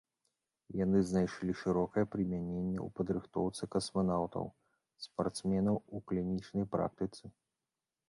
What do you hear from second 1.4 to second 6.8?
шырокае прымяненне ў падрыхтоўцы касманаўтаў, спартсменаў, у клінічнай